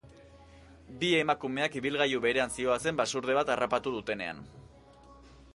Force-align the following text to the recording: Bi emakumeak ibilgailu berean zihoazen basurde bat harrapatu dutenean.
Bi 1.03 1.11
emakumeak 1.17 1.77
ibilgailu 1.83 2.23
berean 2.25 2.55
zihoazen 2.57 2.99
basurde 3.03 3.39
bat 3.41 3.55
harrapatu 3.57 3.97
dutenean. 4.01 4.45